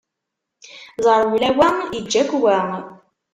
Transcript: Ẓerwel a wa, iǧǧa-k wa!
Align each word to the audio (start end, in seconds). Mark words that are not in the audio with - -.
Ẓerwel 1.05 1.43
a 1.49 1.51
wa, 1.57 1.67
iǧǧa-k 1.99 2.31
wa! 2.41 2.57